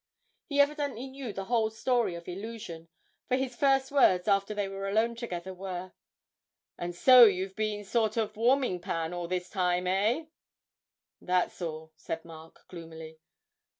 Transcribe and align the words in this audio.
He 0.47 0.59
evidently 0.59 1.05
knew 1.05 1.31
the 1.31 1.45
whole 1.45 1.69
story 1.69 2.15
of 2.15 2.27
'Illusion,' 2.27 2.87
for 3.27 3.35
his 3.35 3.55
first 3.55 3.91
words 3.91 4.27
after 4.27 4.55
they 4.55 4.67
were 4.67 4.89
alone 4.89 5.13
together 5.13 5.53
were, 5.53 5.93
'And 6.75 6.95
so 6.95 7.25
you've 7.25 7.55
been 7.55 7.81
a 7.81 7.85
sort 7.85 8.17
of 8.17 8.35
warming 8.35 8.79
pan 8.81 9.13
all 9.13 9.27
this 9.27 9.47
time, 9.47 9.85
eh?' 9.85 10.25
'That's 11.21 11.61
all,' 11.61 11.91
said 11.97 12.25
Mark, 12.25 12.61
gloomily. 12.67 13.19